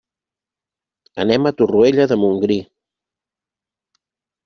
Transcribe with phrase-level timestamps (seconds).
[1.25, 2.61] Anem a Torroella de Montgrí.